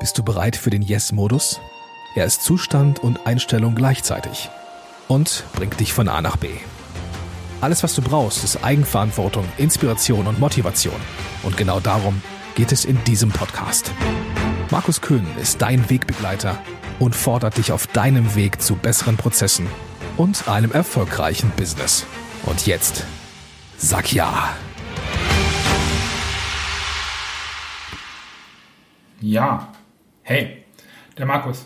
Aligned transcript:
Bist 0.00 0.16
du 0.16 0.22
bereit 0.22 0.54
für 0.54 0.70
den 0.70 0.82
Yes-Modus? 0.82 1.60
Er 2.14 2.24
ist 2.24 2.44
Zustand 2.44 3.00
und 3.00 3.26
Einstellung 3.26 3.74
gleichzeitig 3.74 4.48
und 5.08 5.42
bringt 5.54 5.80
dich 5.80 5.92
von 5.92 6.08
A 6.08 6.20
nach 6.20 6.36
B. 6.36 6.50
Alles, 7.60 7.82
was 7.82 7.96
du 7.96 8.02
brauchst, 8.02 8.44
ist 8.44 8.62
Eigenverantwortung, 8.62 9.44
Inspiration 9.56 10.28
und 10.28 10.38
Motivation. 10.38 10.94
Und 11.42 11.56
genau 11.56 11.80
darum 11.80 12.22
geht 12.54 12.70
es 12.70 12.84
in 12.84 13.02
diesem 13.04 13.30
Podcast. 13.30 13.90
Markus 14.70 15.00
Köhn 15.00 15.26
ist 15.42 15.62
dein 15.62 15.90
Wegbegleiter 15.90 16.62
und 17.00 17.16
fordert 17.16 17.56
dich 17.56 17.72
auf 17.72 17.88
deinem 17.88 18.36
Weg 18.36 18.62
zu 18.62 18.76
besseren 18.76 19.16
Prozessen 19.16 19.66
und 20.16 20.46
einem 20.46 20.70
erfolgreichen 20.70 21.50
Business. 21.56 22.06
Und 22.46 22.68
jetzt, 22.68 23.04
sag 23.78 24.12
ja. 24.12 24.50
Ja, 29.20 29.72
hey, 30.28 30.58
der 31.16 31.24
Markus. 31.24 31.64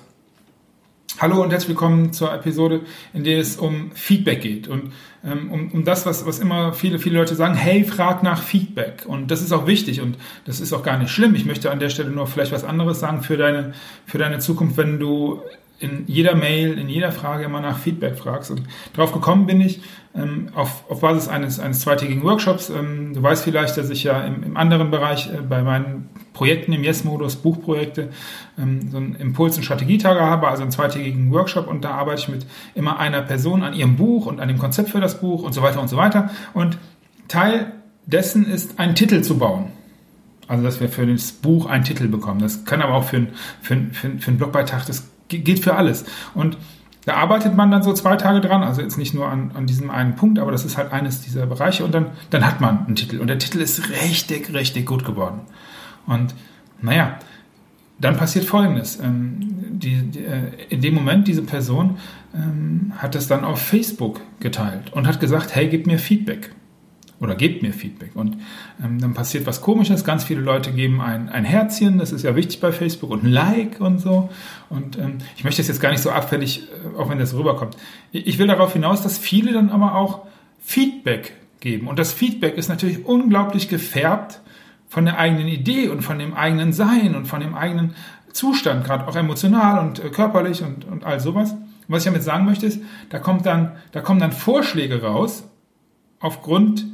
Hallo 1.19 1.43
und 1.43 1.51
herzlich 1.51 1.71
willkommen 1.71 2.13
zur 2.13 2.33
Episode, 2.33 2.83
in 3.13 3.25
der 3.25 3.41
es 3.41 3.57
um 3.57 3.91
Feedback 3.91 4.41
geht 4.41 4.69
und 4.69 4.93
ähm, 5.25 5.51
um, 5.51 5.73
um 5.73 5.85
das, 5.85 6.07
was, 6.07 6.27
was 6.27 6.39
immer 6.39 6.73
viele, 6.73 7.01
viele 7.01 7.19
Leute 7.19 7.35
sagen, 7.35 7.55
hey, 7.55 7.83
frag 7.83 8.23
nach 8.23 8.41
Feedback. 8.41 9.03
Und 9.05 9.33
das 9.33 9.43
ist 9.43 9.51
auch 9.51 9.67
wichtig 9.67 10.01
und 10.01 10.17
das 10.45 10.61
ist 10.61 10.73
auch 10.73 10.85
gar 10.85 10.97
nicht 10.97 11.11
schlimm. 11.11 11.35
Ich 11.35 11.45
möchte 11.45 11.73
an 11.73 11.81
der 11.81 11.89
Stelle 11.89 12.11
nur 12.11 12.29
vielleicht 12.29 12.53
was 12.53 12.63
anderes 12.63 13.01
sagen 13.01 13.23
für 13.23 13.37
deine, 13.37 13.73
für 14.07 14.19
deine 14.19 14.39
Zukunft, 14.39 14.77
wenn 14.77 15.01
du 15.01 15.43
in 15.83 16.05
jeder 16.07 16.35
Mail, 16.35 16.79
in 16.79 16.89
jeder 16.89 17.13
Frage 17.13 17.45
immer 17.45 17.61
nach 17.61 17.79
Feedback 17.79 18.17
fragst. 18.17 18.51
Und 18.51 18.63
darauf 18.95 19.13
gekommen 19.13 19.47
bin 19.47 19.61
ich 19.61 19.83
ähm, 20.15 20.49
auf, 20.55 20.89
auf 20.89 21.01
Basis 21.01 21.29
eines, 21.29 21.59
eines 21.59 21.81
zweitägigen 21.81 22.23
Workshops. 22.23 22.71
Ähm, 22.71 23.15
du 23.15 23.23
weißt 23.23 23.43
vielleicht, 23.43 23.77
dass 23.77 23.91
ich 23.91 24.05
ja 24.05 24.21
im, 24.23 24.43
im 24.43 24.57
anderen 24.57 24.91
Bereich 24.91 25.29
äh, 25.33 25.39
bei 25.41 25.63
meinen 25.63 26.09
Projekten 26.33 26.73
im 26.73 26.85
Yes-Modus, 26.85 27.37
Buchprojekte, 27.37 28.11
ähm, 28.59 28.91
so 28.91 28.97
einen 28.97 29.17
Impuls- 29.17 29.57
und 29.57 29.65
Strategietage 29.65 30.21
habe, 30.21 30.49
also 30.49 30.63
einen 30.63 30.71
zweitägigen 30.71 31.33
Workshop. 31.33 31.67
Und 31.67 31.85
da 31.85 31.93
arbeite 31.93 32.23
ich 32.23 32.29
mit 32.29 32.47
immer 32.75 32.99
einer 32.99 33.23
Person 33.23 33.63
an 33.63 33.75
ihrem 33.75 33.97
Buch 33.97 34.27
und 34.27 34.41
an 34.41 34.49
dem 34.49 34.59
Konzept 34.59 34.91
für 34.91 35.01
das 35.01 35.21
Buch 35.21 35.43
und 35.43 35.53
so 35.53 35.63
weiter 35.63 35.81
und 35.81 35.89
so 35.89 35.97
weiter. 35.97 36.31
Und 36.55 36.79
Teil 37.29 37.73
dessen 38.07 38.47
ist, 38.47 38.79
einen 38.79 38.95
Titel 38.95 39.23
zu 39.23 39.39
bauen. 39.39 39.73
Also, 40.49 40.65
dass 40.65 40.81
wir 40.81 40.89
für 40.89 41.07
das 41.07 41.33
Buch 41.33 41.67
einen 41.67 41.85
Titel 41.85 42.09
bekommen. 42.09 42.41
Das 42.41 42.65
kann 42.65 42.83
aber 42.83 42.95
auch 42.95 43.05
für, 43.05 43.29
für, 43.63 43.77
für, 43.93 44.11
für 44.19 44.29
einen 44.29 44.39
Blogbeitrag, 44.39 44.85
das 44.87 45.12
geht 45.41 45.61
für 45.61 45.75
alles. 45.75 46.05
Und 46.35 46.57
da 47.05 47.15
arbeitet 47.15 47.57
man 47.57 47.71
dann 47.71 47.83
so 47.83 47.93
zwei 47.93 48.17
Tage 48.17 48.41
dran, 48.41 48.63
also 48.63 48.81
jetzt 48.81 48.97
nicht 48.97 49.13
nur 49.13 49.29
an, 49.29 49.51
an 49.55 49.67
diesem 49.67 49.91
einen 49.91 50.15
Punkt, 50.15 50.39
aber 50.39 50.53
das 50.53 50.65
ist 50.65 50.77
halt 50.77 50.93
eines 50.93 51.21
dieser 51.21 51.47
Bereiche 51.47 51.85
und 51.85 51.93
dann, 51.93 52.07
dann 52.31 52.47
hat 52.47 52.61
man 52.61 52.87
einen 52.87 52.95
Titel. 52.95 53.19
Und 53.19 53.27
der 53.27 53.39
Titel 53.39 53.61
ist 53.61 53.91
richtig, 53.91 54.53
richtig 54.55 54.87
gut 54.87 55.05
geworden. 55.05 55.41
Und 56.07 56.35
naja, 56.81 57.19
dann 57.99 58.17
passiert 58.17 58.45
Folgendes. 58.45 59.01
Ähm, 59.01 59.39
die, 59.71 60.03
die, 60.03 60.25
äh, 60.25 60.51
in 60.69 60.81
dem 60.81 60.95
Moment, 60.95 61.27
diese 61.27 61.43
Person 61.43 61.97
ähm, 62.35 62.93
hat 62.99 63.15
das 63.15 63.27
dann 63.27 63.45
auf 63.45 63.61
Facebook 63.61 64.21
geteilt 64.41 64.93
und 64.93 65.07
hat 65.07 65.19
gesagt, 65.19 65.55
hey, 65.55 65.69
gib 65.69 65.87
mir 65.87 65.99
Feedback 65.99 66.53
oder 67.23 67.37
gebt 67.37 67.63
mir 67.63 67.73
Feedback. 67.73 68.11
Und 68.15 68.37
ähm, 68.83 69.01
dann 69.01 69.15
passiert 69.15 69.47
was 69.47 69.61
Komisches. 69.61 70.05
Ganz 70.05 70.25
viele 70.25 70.41
Leute 70.41 70.73
geben 70.73 71.01
ein, 71.01 71.29
ein 71.29 71.45
Herzchen, 71.45 71.99
das 71.99 72.11
ist 72.11 72.25
ja 72.25 72.35
wichtig 72.35 72.61
bei 72.61 72.73
Facebook, 72.73 73.11
und 73.11 73.23
ein 73.23 73.31
Like 73.31 73.81
und 73.81 74.01
so. 74.01 74.29
Und 74.69 74.99
ähm, 74.99 75.19
ich 75.37 75.45
möchte 75.45 75.63
das 75.63 75.69
jetzt 75.69 75.81
gar 75.81 75.91
nicht 75.91 76.03
so 76.03 76.11
abfällig, 76.11 76.65
äh, 76.65 76.99
auch 76.99 77.09
wenn 77.09 77.19
das 77.19 77.35
rüberkommt. 77.35 77.77
Ich 78.11 78.39
will 78.39 78.49
darauf 78.49 78.73
hinaus, 78.73 79.03
dass 79.03 79.19
viele 79.19 79.53
dann 79.53 79.71
aber 79.71 79.95
auch 79.95 80.27
Feedback 80.59 81.35
geben. 81.61 81.87
Und 81.87 81.99
das 81.99 82.13
Feedback 82.13 82.57
ist 82.57 82.69
natürlich 82.69 83.07
unglaublich 83.07 83.69
gefärbt 83.69 84.41
von 84.89 85.05
der 85.05 85.19
eigenen 85.19 85.47
Idee 85.47 85.89
und 85.89 86.03
von 86.03 86.19
dem 86.19 86.35
eigenen 86.35 86.73
Sein 86.73 87.15
und 87.15 87.27
von 87.27 87.41
dem 87.41 87.55
eigenen 87.55 87.95
Zustand, 88.33 88.85
gerade 88.85 89.07
auch 89.07 89.15
emotional 89.15 89.79
und 89.79 90.05
äh, 90.05 90.09
körperlich 90.09 90.63
und, 90.63 90.85
und 90.87 91.05
all 91.05 91.21
sowas. 91.21 91.53
Und 91.53 91.87
was 91.89 92.03
ich 92.03 92.07
damit 92.07 92.25
sagen 92.25 92.47
möchte, 92.47 92.67
ist, 92.67 92.81
da 93.11 93.21
kommt 93.21 93.47
dann, 93.47 93.77
da 93.93 94.01
kommen 94.01 94.19
dann 94.19 94.33
Vorschläge 94.33 95.03
raus 95.03 95.45
aufgrund 96.21 96.87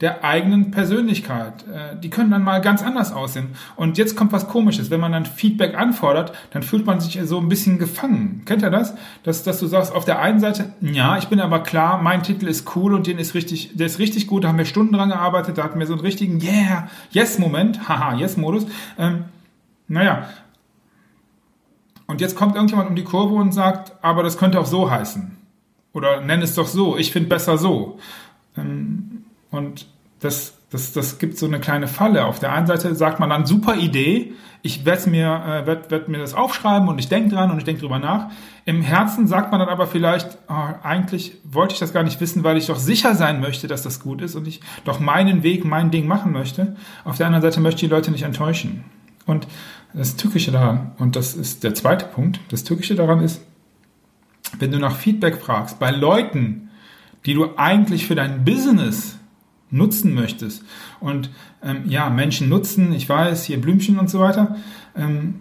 der 0.00 0.24
eigenen 0.24 0.70
Persönlichkeit. 0.70 1.64
Äh, 1.68 1.96
die 2.00 2.08
können 2.08 2.30
dann 2.30 2.42
mal 2.42 2.60
ganz 2.60 2.82
anders 2.82 3.12
aussehen. 3.12 3.48
Und 3.76 3.98
jetzt 3.98 4.16
kommt 4.16 4.32
was 4.32 4.48
Komisches. 4.48 4.90
Wenn 4.90 5.00
man 5.00 5.12
dann 5.12 5.26
Feedback 5.26 5.76
anfordert, 5.76 6.32
dann 6.52 6.62
fühlt 6.62 6.86
man 6.86 7.00
sich 7.00 7.18
so 7.24 7.38
ein 7.38 7.48
bisschen 7.48 7.78
gefangen. 7.78 8.42
Kennt 8.46 8.62
ihr 8.62 8.70
das? 8.70 8.94
Dass, 9.22 9.42
dass 9.42 9.60
du 9.60 9.66
sagst, 9.66 9.94
auf 9.94 10.04
der 10.04 10.20
einen 10.20 10.40
Seite, 10.40 10.72
ja, 10.80 11.18
ich 11.18 11.28
bin 11.28 11.40
aber 11.40 11.60
klar, 11.62 12.00
mein 12.02 12.22
Titel 12.22 12.46
ist 12.46 12.74
cool 12.76 12.94
und 12.94 13.06
den 13.06 13.18
ist 13.18 13.34
richtig, 13.34 13.72
der 13.74 13.86
ist 13.86 13.98
richtig 13.98 14.26
gut, 14.26 14.44
da 14.44 14.48
haben 14.48 14.58
wir 14.58 14.64
Stunden 14.64 14.94
dran 14.94 15.10
gearbeitet, 15.10 15.58
da 15.58 15.64
hatten 15.64 15.78
wir 15.78 15.86
so 15.86 15.92
einen 15.92 16.02
richtigen 16.02 16.40
Yeah, 16.40 16.88
Yes-Moment, 17.10 17.88
haha, 17.88 18.14
Yes-Modus. 18.14 18.66
Ähm, 18.98 19.24
naja. 19.86 20.28
Und 22.06 22.20
jetzt 22.20 22.36
kommt 22.36 22.54
irgendjemand 22.56 22.88
um 22.88 22.96
die 22.96 23.04
Kurve 23.04 23.34
und 23.34 23.52
sagt, 23.52 23.92
aber 24.02 24.22
das 24.22 24.38
könnte 24.38 24.58
auch 24.58 24.66
so 24.66 24.90
heißen. 24.90 25.36
Oder 25.92 26.22
nenn 26.22 26.40
es 26.42 26.54
doch 26.54 26.66
so, 26.66 26.96
ich 26.96 27.12
finde 27.12 27.28
besser 27.28 27.58
so. 27.58 27.98
Ähm, 28.56 29.24
und 29.50 29.86
das, 30.20 30.54
das, 30.70 30.92
das 30.92 31.18
gibt 31.18 31.38
so 31.38 31.46
eine 31.46 31.60
kleine 31.60 31.88
Falle. 31.88 32.24
Auf 32.26 32.38
der 32.38 32.52
einen 32.52 32.66
Seite 32.66 32.94
sagt 32.94 33.20
man 33.20 33.30
dann, 33.30 33.46
super 33.46 33.76
Idee, 33.76 34.34
ich 34.62 34.84
werde 34.84 35.08
mir, 35.08 35.26
äh, 35.26 35.66
werd, 35.66 35.90
werd 35.90 36.08
mir 36.08 36.18
das 36.18 36.34
aufschreiben 36.34 36.88
und 36.88 36.98
ich 36.98 37.08
denke 37.08 37.34
dran 37.34 37.50
und 37.50 37.58
ich 37.58 37.64
denke 37.64 37.80
drüber 37.80 37.98
nach. 37.98 38.30
Im 38.66 38.82
Herzen 38.82 39.26
sagt 39.26 39.50
man 39.50 39.60
dann 39.60 39.70
aber 39.70 39.86
vielleicht, 39.86 40.38
oh, 40.48 40.74
eigentlich 40.82 41.38
wollte 41.44 41.72
ich 41.72 41.80
das 41.80 41.92
gar 41.92 42.02
nicht 42.02 42.20
wissen, 42.20 42.44
weil 42.44 42.58
ich 42.58 42.66
doch 42.66 42.78
sicher 42.78 43.14
sein 43.14 43.40
möchte, 43.40 43.66
dass 43.68 43.82
das 43.82 44.00
gut 44.00 44.20
ist 44.20 44.34
und 44.34 44.46
ich 44.46 44.60
doch 44.84 45.00
meinen 45.00 45.42
Weg, 45.42 45.64
mein 45.64 45.90
Ding 45.90 46.06
machen 46.06 46.32
möchte. 46.32 46.76
Auf 47.04 47.16
der 47.16 47.26
anderen 47.26 47.42
Seite 47.42 47.60
möchte 47.60 47.76
ich 47.76 47.88
die 47.88 47.94
Leute 47.94 48.10
nicht 48.10 48.22
enttäuschen. 48.22 48.84
Und 49.24 49.46
das 49.94 50.16
Tückische 50.16 50.52
daran, 50.52 50.92
und 50.98 51.16
das 51.16 51.34
ist 51.34 51.64
der 51.64 51.74
zweite 51.74 52.04
Punkt, 52.04 52.40
das 52.50 52.64
Tückische 52.64 52.94
daran 52.94 53.22
ist, 53.22 53.42
wenn 54.58 54.70
du 54.70 54.78
nach 54.78 54.96
Feedback 54.96 55.40
fragst, 55.40 55.78
bei 55.78 55.90
Leuten, 55.90 56.70
die 57.24 57.34
du 57.34 57.56
eigentlich 57.56 58.06
für 58.06 58.14
dein 58.14 58.44
Business 58.44 59.19
nutzen 59.70 60.14
möchtest. 60.14 60.64
Und 61.00 61.30
ähm, 61.62 61.82
ja, 61.86 62.10
Menschen 62.10 62.48
nutzen, 62.48 62.92
ich 62.92 63.08
weiß, 63.08 63.44
hier 63.44 63.60
Blümchen 63.60 63.98
und 63.98 64.10
so 64.10 64.20
weiter. 64.20 64.56
Ähm, 64.96 65.36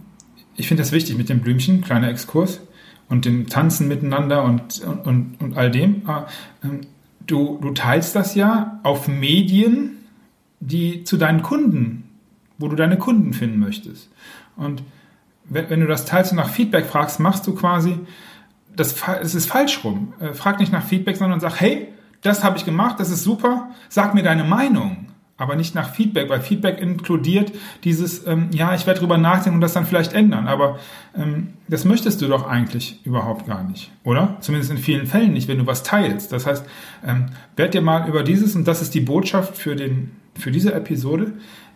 ich 0.56 0.68
finde 0.68 0.84
das 0.84 0.92
wichtig 0.92 1.18
mit 1.18 1.30
dem 1.30 1.42
Blümchen, 1.42 1.82
kleiner 1.82 2.10
Exkurs, 2.10 2.62
und 3.08 3.26
dem 3.26 3.48
Tanzen 3.48 3.88
miteinander 3.88 4.44
und, 4.44 4.82
und, 5.04 5.42
und 5.42 5.58
all 5.58 5.72
dem. 5.72 6.04
Aber, 6.06 6.28
ähm, 6.64 6.82
du, 7.26 7.58
du 7.62 7.72
teilst 7.72 8.16
das 8.16 8.36
ja 8.36 8.80
auf 8.84 9.08
Medien, 9.08 9.98
die 10.60 11.04
zu 11.04 11.18
deinen 11.18 11.42
Kunden, 11.42 12.10
wo 12.58 12.68
du 12.68 12.76
deine 12.76 12.98
Kunden 12.98 13.34
finden 13.34 13.60
möchtest. 13.60 14.10
Und 14.56 14.84
wenn, 15.46 15.70
wenn 15.70 15.80
du 15.80 15.88
das 15.88 16.06
teilst 16.06 16.32
und 16.32 16.38
nach 16.38 16.50
Feedback 16.50 16.86
fragst, 16.86 17.20
machst 17.20 17.48
du 17.48 17.56
quasi, 17.56 17.98
das, 18.76 18.96
das 18.96 19.36
ist 19.36 19.46
falsch 19.48 19.84
rum. 19.84 20.14
Äh, 20.20 20.34
frag 20.34 20.60
nicht 20.60 20.72
nach 20.72 20.84
Feedback, 20.84 21.18
sondern 21.18 21.40
sag, 21.40 21.60
hey, 21.60 21.88
das 22.22 22.44
habe 22.44 22.58
ich 22.58 22.66
gemacht, 22.66 23.00
das 23.00 23.10
ist 23.10 23.24
super, 23.24 23.70
sag 23.88 24.14
mir 24.14 24.24
deine 24.24 24.44
Meinung. 24.44 25.08
Aber 25.38 25.56
nicht 25.56 25.74
nach 25.74 25.94
Feedback, 25.94 26.30
weil 26.30 26.42
Feedback 26.42 26.82
inkludiert 26.82 27.54
dieses, 27.86 28.28
ähm, 28.28 28.50
ja, 28.52 28.76
ich 28.76 28.86
werde 28.86 29.00
drüber 29.00 29.18
nachdenken 29.18 29.56
und 29.56 29.62
das 29.62 29.72
dann 29.72 29.86
vielleicht 29.86 30.12
ändern. 30.12 30.50
Aber 30.50 30.80
ähm, 31.16 31.54
das 31.70 31.86
möchtest 31.86 32.22
du 32.22 32.28
doch 32.28 32.46
eigentlich 32.46 33.00
überhaupt 33.06 33.48
gar 33.48 33.64
nicht, 33.64 33.90
oder? 34.04 34.36
Zumindest 34.42 34.70
in 34.70 34.78
vielen 34.78 35.08
Fällen 35.08 35.32
nicht, 35.32 35.48
wenn 35.48 35.58
du 35.58 35.66
was 35.66 35.84
teilst. 35.84 36.34
Das 36.34 36.46
heißt, 36.46 36.66
ähm, 37.08 37.28
werd 37.56 37.74
dir 37.74 37.82
mal 37.82 38.10
über 38.10 38.24
dieses, 38.24 38.54
und 38.58 38.68
das 38.68 38.82
ist 38.82 38.94
die 38.94 39.00
Botschaft 39.00 39.58
für, 39.58 39.78
den, 39.78 40.12
für 40.38 40.52
diese 40.52 40.74
Episode, 40.74 41.32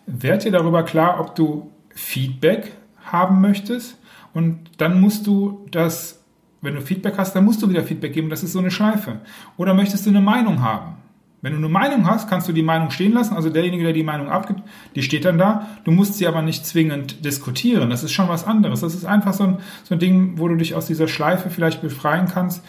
werd 0.06 0.44
dir 0.44 0.52
darüber 0.52 0.82
klar, 0.82 1.18
ob 1.18 1.34
du 1.34 1.70
Feedback 1.94 2.72
haben 3.02 3.40
möchtest. 3.40 3.96
Und 4.34 4.72
dann 4.76 5.00
musst 5.00 5.26
du 5.26 5.66
das 5.70 6.23
wenn 6.64 6.74
du 6.74 6.80
Feedback 6.80 7.14
hast, 7.18 7.36
dann 7.36 7.44
musst 7.44 7.62
du 7.62 7.68
wieder 7.68 7.84
Feedback 7.84 8.12
geben. 8.12 8.30
Das 8.30 8.42
ist 8.42 8.52
so 8.52 8.58
eine 8.58 8.70
Schleife. 8.70 9.20
Oder 9.56 9.74
möchtest 9.74 10.06
du 10.06 10.10
eine 10.10 10.20
Meinung 10.20 10.62
haben? 10.62 10.96
Wenn 11.42 11.52
du 11.52 11.58
eine 11.58 11.68
Meinung 11.68 12.08
hast, 12.08 12.30
kannst 12.30 12.48
du 12.48 12.52
die 12.54 12.62
Meinung 12.62 12.90
stehen 12.90 13.12
lassen. 13.12 13.36
Also 13.36 13.50
derjenige, 13.50 13.84
der 13.84 13.92
die 13.92 14.02
Meinung 14.02 14.30
abgibt, 14.30 14.62
die 14.94 15.02
steht 15.02 15.26
dann 15.26 15.36
da. 15.36 15.68
Du 15.84 15.90
musst 15.90 16.14
sie 16.14 16.26
aber 16.26 16.40
nicht 16.40 16.64
zwingend 16.64 17.22
diskutieren. 17.22 17.90
Das 17.90 18.02
ist 18.02 18.12
schon 18.12 18.30
was 18.30 18.46
anderes. 18.46 18.80
Das 18.80 18.94
ist 18.94 19.04
einfach 19.04 19.34
so 19.34 19.44
ein, 19.44 19.58
so 19.82 19.94
ein 19.94 19.98
Ding, 19.98 20.38
wo 20.38 20.48
du 20.48 20.56
dich 20.56 20.74
aus 20.74 20.86
dieser 20.86 21.06
Schleife 21.06 21.50
vielleicht 21.50 21.82
befreien 21.82 22.28
kannst, 22.32 22.64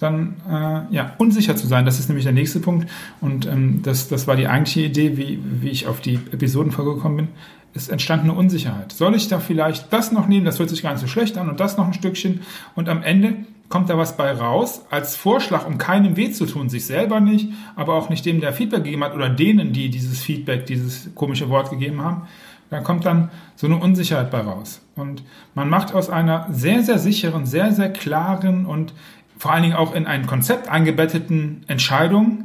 dann 0.00 0.36
äh, 0.48 0.94
ja 0.94 1.12
unsicher 1.18 1.54
zu 1.54 1.66
sein. 1.66 1.84
Das 1.84 2.00
ist 2.00 2.08
nämlich 2.08 2.24
der 2.24 2.32
nächste 2.32 2.58
Punkt. 2.58 2.88
Und 3.20 3.46
ähm, 3.46 3.82
das, 3.82 4.08
das 4.08 4.26
war 4.26 4.34
die 4.34 4.48
eigentliche 4.48 4.80
Idee, 4.80 5.16
wie, 5.16 5.38
wie 5.60 5.68
ich 5.68 5.86
auf 5.86 6.00
die 6.00 6.14
Episodenfolge 6.32 6.94
gekommen 6.94 7.16
bin 7.16 7.28
es 7.74 7.88
entstand 7.88 8.24
eine 8.24 8.34
Unsicherheit. 8.34 8.92
Soll 8.92 9.14
ich 9.14 9.28
da 9.28 9.38
vielleicht 9.38 9.92
das 9.92 10.12
noch 10.12 10.26
nehmen? 10.26 10.44
Das 10.44 10.58
hört 10.58 10.70
sich 10.70 10.82
gar 10.82 10.92
nicht 10.92 11.00
so 11.00 11.06
schlecht 11.06 11.38
an 11.38 11.48
und 11.48 11.60
das 11.60 11.76
noch 11.76 11.86
ein 11.86 11.94
Stückchen. 11.94 12.40
Und 12.74 12.88
am 12.88 13.02
Ende 13.02 13.36
kommt 13.68 13.88
da 13.88 13.96
was 13.96 14.16
bei 14.16 14.32
raus, 14.32 14.84
als 14.90 15.16
Vorschlag, 15.16 15.66
um 15.66 15.78
keinem 15.78 16.16
weh 16.16 16.32
zu 16.32 16.46
tun, 16.46 16.68
sich 16.68 16.84
selber 16.84 17.20
nicht, 17.20 17.50
aber 17.76 17.94
auch 17.94 18.10
nicht 18.10 18.26
dem, 18.26 18.40
der 18.40 18.52
Feedback 18.52 18.82
gegeben 18.82 19.04
hat 19.04 19.14
oder 19.14 19.30
denen, 19.30 19.72
die 19.72 19.88
dieses 19.90 20.20
Feedback, 20.20 20.66
dieses 20.66 21.14
komische 21.14 21.48
Wort 21.48 21.70
gegeben 21.70 22.02
haben. 22.02 22.22
Da 22.68 22.80
kommt 22.80 23.04
dann 23.04 23.30
so 23.56 23.66
eine 23.66 23.76
Unsicherheit 23.76 24.30
bei 24.30 24.40
raus. 24.40 24.80
Und 24.96 25.22
man 25.54 25.68
macht 25.68 25.94
aus 25.94 26.10
einer 26.10 26.46
sehr, 26.50 26.82
sehr 26.82 26.98
sicheren, 26.98 27.46
sehr, 27.46 27.72
sehr 27.72 27.92
klaren 27.92 28.66
und 28.66 28.92
vor 29.40 29.52
allen 29.52 29.62
Dingen 29.62 29.74
auch 29.74 29.94
in 29.94 30.06
ein 30.06 30.26
Konzept 30.26 30.68
eingebetteten 30.68 31.64
Entscheidung 31.66 32.44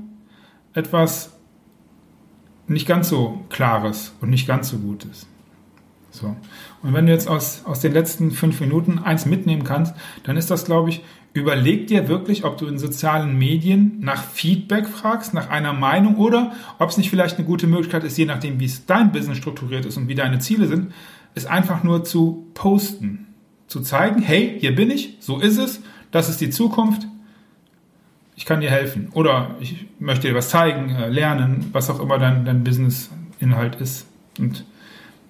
etwas 0.73 1.37
nicht 2.67 2.87
ganz 2.87 3.09
so 3.09 3.43
klares 3.49 4.13
und 4.21 4.29
nicht 4.29 4.47
ganz 4.47 4.69
so 4.69 4.77
gutes. 4.77 5.27
So. 6.09 6.37
Und 6.81 6.93
wenn 6.93 7.05
du 7.05 7.11
jetzt 7.11 7.27
aus, 7.27 7.65
aus 7.65 7.81
den 7.81 7.91
letzten 7.91 8.31
fünf 8.31 8.61
Minuten 8.61 8.97
eins 8.97 9.25
mitnehmen 9.25 9.65
kannst, 9.65 9.93
dann 10.23 10.37
ist 10.37 10.49
das, 10.49 10.63
glaube 10.63 10.89
ich, 10.89 11.03
überleg 11.33 11.87
dir 11.87 12.07
wirklich, 12.07 12.45
ob 12.45 12.57
du 12.57 12.65
in 12.65 12.79
sozialen 12.79 13.37
Medien 13.37 13.97
nach 13.99 14.23
Feedback 14.23 14.87
fragst, 14.87 15.33
nach 15.33 15.49
einer 15.49 15.73
Meinung 15.73 16.15
oder 16.15 16.53
ob 16.79 16.91
es 16.91 16.97
nicht 16.97 17.09
vielleicht 17.09 17.37
eine 17.37 17.45
gute 17.45 17.67
Möglichkeit 17.67 18.05
ist, 18.05 18.17
je 18.17 18.23
nachdem, 18.23 18.61
wie 18.61 18.65
es 18.65 18.85
dein 18.85 19.11
Business 19.11 19.37
strukturiert 19.37 19.85
ist 19.85 19.97
und 19.97 20.07
wie 20.07 20.15
deine 20.15 20.39
Ziele 20.39 20.67
sind, 20.67 20.93
es 21.33 21.45
einfach 21.45 21.83
nur 21.83 22.05
zu 22.05 22.47
posten. 22.53 23.27
Zu 23.67 23.81
zeigen, 23.81 24.21
hey, 24.21 24.55
hier 24.61 24.73
bin 24.73 24.89
ich, 24.89 25.17
so 25.19 25.41
ist 25.41 25.57
es, 25.57 25.81
das 26.15 26.29
ist 26.29 26.39
die 26.39 26.49
Zukunft, 26.49 27.05
ich 28.37 28.45
kann 28.45 28.61
dir 28.61 28.69
helfen. 28.69 29.09
Oder 29.11 29.55
ich 29.59 29.85
möchte 29.99 30.29
dir 30.29 30.33
was 30.33 30.47
zeigen, 30.47 30.89
äh, 30.89 31.09
lernen, 31.09 31.69
was 31.73 31.89
auch 31.89 31.99
immer 31.99 32.17
dein, 32.17 32.45
dein 32.45 32.63
Business-Inhalt 32.63 33.75
ist. 33.81 34.07
Und 34.39 34.65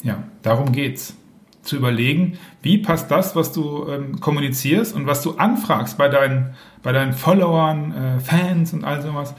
ja, 0.04 0.24
darum 0.44 0.72
geht's. 0.72 1.18
Zu 1.64 1.78
überlegen, 1.78 2.38
wie 2.62 2.78
passt 2.78 3.10
das, 3.10 3.36
was 3.36 3.52
du 3.52 3.88
ähm, 3.90 4.20
kommunizierst 4.20 4.94
und 4.96 5.08
was 5.08 5.24
du 5.24 5.32
anfragst 5.32 5.98
bei 5.98 6.08
deinen, 6.08 6.54
bei 6.84 6.92
deinen 6.92 7.14
Followern, 7.14 7.92
äh, 7.92 8.20
Fans 8.20 8.72
und 8.72 8.84
all 8.84 9.02
sowas. 9.02 9.34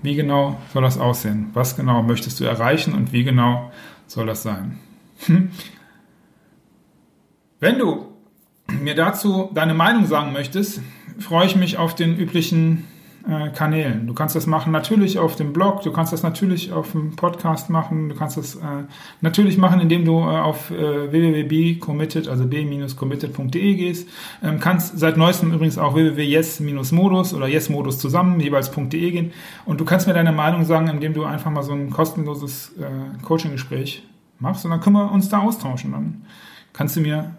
Wie 0.00 0.14
genau 0.14 0.60
soll 0.72 0.82
das 0.82 0.96
aussehen? 0.96 1.50
Was 1.54 1.74
genau 1.74 2.04
möchtest 2.04 2.38
du 2.38 2.44
erreichen 2.44 2.94
und 2.94 3.12
wie 3.12 3.24
genau 3.24 3.72
soll 4.06 4.26
das 4.26 4.44
sein? 4.44 4.78
Hm. 5.26 5.50
Wenn 7.58 7.80
du 7.80 8.13
mir 8.68 8.94
dazu 8.94 9.50
deine 9.54 9.74
Meinung 9.74 10.06
sagen 10.06 10.32
möchtest, 10.32 10.80
freue 11.18 11.46
ich 11.46 11.56
mich 11.56 11.78
auf 11.78 11.94
den 11.94 12.16
üblichen 12.16 12.84
äh, 13.28 13.50
Kanälen. 13.50 14.06
Du 14.06 14.14
kannst 14.14 14.36
das 14.36 14.46
machen 14.46 14.72
natürlich 14.72 15.18
auf 15.18 15.36
dem 15.36 15.52
Blog, 15.52 15.82
du 15.82 15.92
kannst 15.92 16.12
das 16.12 16.22
natürlich 16.22 16.72
auf 16.72 16.92
dem 16.92 17.16
Podcast 17.16 17.70
machen, 17.70 18.10
du 18.10 18.14
kannst 18.14 18.36
das 18.36 18.56
äh, 18.56 18.84
natürlich 19.20 19.56
machen, 19.56 19.80
indem 19.80 20.04
du 20.04 20.18
äh, 20.20 20.40
auf 20.40 20.70
äh, 20.70 21.10
www.committed, 21.10 22.28
also 22.28 22.46
b-committed.de 22.46 23.74
gehst. 23.74 24.08
Ähm, 24.42 24.60
kannst 24.60 24.98
seit 24.98 25.16
neuestem 25.16 25.52
übrigens 25.52 25.78
auch 25.78 25.94
www.yes-modus 25.94 27.32
oder 27.34 27.46
yes-modus 27.46 27.98
zusammen, 27.98 28.40
jeweils.de 28.40 29.10
gehen. 29.10 29.32
Und 29.64 29.80
du 29.80 29.84
kannst 29.84 30.06
mir 30.06 30.14
deine 30.14 30.32
Meinung 30.32 30.64
sagen, 30.64 30.88
indem 30.88 31.14
du 31.14 31.24
einfach 31.24 31.50
mal 31.50 31.62
so 31.62 31.72
ein 31.72 31.90
kostenloses 31.90 32.74
äh, 32.78 33.22
Coaching-Gespräch 33.22 34.02
machst 34.38 34.64
und 34.64 34.70
dann 34.70 34.80
können 34.80 34.96
wir 34.96 35.10
uns 35.10 35.28
da 35.28 35.38
austauschen. 35.38 35.92
Dann 35.92 36.24
kannst 36.72 36.96
du 36.96 37.00
mir 37.00 37.34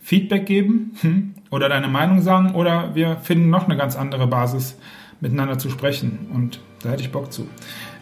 Feedback 0.00 0.46
geben 0.46 0.92
hm, 1.00 1.34
oder 1.50 1.68
deine 1.68 1.88
Meinung 1.88 2.22
sagen 2.22 2.54
oder 2.54 2.94
wir 2.94 3.16
finden 3.16 3.50
noch 3.50 3.64
eine 3.64 3.76
ganz 3.76 3.96
andere 3.96 4.26
Basis, 4.26 4.78
miteinander 5.20 5.58
zu 5.58 5.70
sprechen. 5.70 6.28
Und 6.32 6.60
da 6.82 6.90
hätte 6.90 7.02
ich 7.02 7.12
Bock 7.12 7.32
zu. 7.32 7.46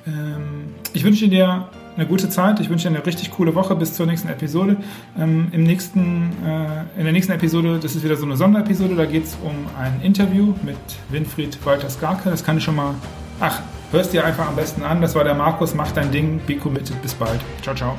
Ähm, 0.07 0.75
ich 0.93 1.05
wünsche 1.05 1.29
dir 1.29 1.69
eine 1.97 2.07
gute 2.07 2.29
Zeit. 2.29 2.61
Ich 2.61 2.69
wünsche 2.69 2.89
dir 2.89 2.95
eine 2.95 3.07
richtig 3.07 3.31
coole 3.31 3.55
Woche 3.55 3.75
bis 3.75 3.95
zur 3.95 4.07
nächsten 4.07 4.29
Episode. 4.29 4.77
Ähm, 5.19 5.49
Im 5.53 5.65
nächsten, 5.65 6.31
äh, 6.45 6.99
in 6.99 7.05
der 7.05 7.13
nächsten 7.13 7.33
Episode, 7.33 7.79
das 7.81 7.97
ist 7.97 8.05
wieder 8.05 8.17
so 8.17 8.27
eine 8.27 8.37
Sonderepisode, 8.37 8.95
da 8.95 9.07
geht 9.07 9.25
es 9.25 9.37
um 9.43 9.55
ein 9.79 10.01
Interview 10.03 10.55
mit 10.63 10.77
Winfried 11.09 11.59
Walter-Skarke. 11.65 12.31
Das 12.31 12.45
kann 12.45 12.59
ich 12.59 12.65
schon 12.65 12.77
mal. 12.77 12.95
Ach, 13.41 13.61
hörst 13.93 14.13
dir 14.13 14.25
einfach 14.25 14.49
am 14.49 14.57
besten 14.57 14.83
an. 14.83 15.01
Das 15.01 15.15
war 15.15 15.25
der 15.25 15.35
Markus. 15.35 15.75
Mach 15.75 15.91
dein 15.93 16.11
Ding. 16.11 16.41
Be 16.47 16.57
committed. 16.57 17.01
Bis 17.03 17.15
bald. 17.15 17.41
Ciao, 17.63 17.75
ciao. 17.75 17.99